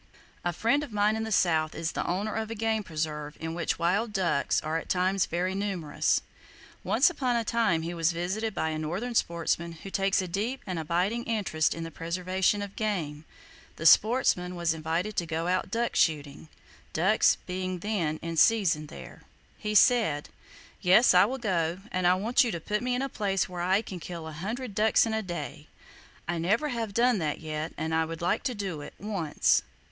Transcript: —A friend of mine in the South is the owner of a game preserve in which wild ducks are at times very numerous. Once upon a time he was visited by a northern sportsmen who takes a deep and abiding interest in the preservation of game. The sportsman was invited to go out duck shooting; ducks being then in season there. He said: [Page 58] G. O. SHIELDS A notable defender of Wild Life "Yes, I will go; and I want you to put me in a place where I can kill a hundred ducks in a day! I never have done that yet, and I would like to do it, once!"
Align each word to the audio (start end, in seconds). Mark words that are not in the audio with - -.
—A 0.43 0.51
friend 0.51 0.83
of 0.83 0.91
mine 0.91 1.15
in 1.15 1.25
the 1.25 1.31
South 1.31 1.75
is 1.75 1.91
the 1.91 2.03
owner 2.07 2.33
of 2.33 2.49
a 2.49 2.55
game 2.55 2.81
preserve 2.81 3.37
in 3.39 3.53
which 3.53 3.77
wild 3.77 4.11
ducks 4.13 4.59
are 4.61 4.79
at 4.79 4.89
times 4.89 5.27
very 5.27 5.53
numerous. 5.53 6.21
Once 6.83 7.11
upon 7.11 7.35
a 7.35 7.43
time 7.45 7.83
he 7.83 7.93
was 7.93 8.11
visited 8.11 8.55
by 8.55 8.69
a 8.69 8.79
northern 8.79 9.13
sportsmen 9.13 9.73
who 9.83 9.91
takes 9.91 10.19
a 10.19 10.27
deep 10.27 10.63
and 10.65 10.79
abiding 10.79 11.23
interest 11.25 11.75
in 11.75 11.83
the 11.83 11.91
preservation 11.91 12.63
of 12.63 12.75
game. 12.75 13.25
The 13.75 13.85
sportsman 13.85 14.55
was 14.55 14.73
invited 14.73 15.15
to 15.17 15.27
go 15.27 15.45
out 15.47 15.69
duck 15.69 15.95
shooting; 15.95 16.49
ducks 16.93 17.37
being 17.45 17.77
then 17.77 18.17
in 18.23 18.37
season 18.37 18.87
there. 18.87 19.21
He 19.59 19.75
said: 19.75 20.23
[Page 20.23 20.23
58] 20.23 20.23
G. 20.23 20.29
O. 20.31 20.31
SHIELDS 20.95 21.13
A 21.13 21.13
notable 21.21 21.37
defender 21.37 21.53
of 21.53 21.53
Wild 21.53 21.53
Life 21.53 21.61
"Yes, 21.61 21.73
I 21.75 21.75
will 21.75 21.77
go; 21.77 21.89
and 21.91 22.07
I 22.07 22.15
want 22.25 22.43
you 22.43 22.49
to 22.51 22.59
put 22.59 22.81
me 22.81 22.95
in 22.95 23.03
a 23.03 23.07
place 23.07 23.47
where 23.47 23.61
I 23.61 23.83
can 23.83 23.99
kill 23.99 24.27
a 24.27 24.31
hundred 24.31 24.73
ducks 24.73 25.05
in 25.05 25.13
a 25.13 25.21
day! 25.21 25.67
I 26.27 26.39
never 26.39 26.69
have 26.69 26.95
done 26.95 27.19
that 27.19 27.39
yet, 27.39 27.73
and 27.77 27.93
I 27.93 28.05
would 28.05 28.23
like 28.23 28.41
to 28.45 28.55
do 28.55 28.81
it, 28.81 28.95
once!" 28.97 29.61